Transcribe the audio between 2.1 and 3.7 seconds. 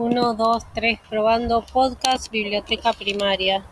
biblioteca primaria.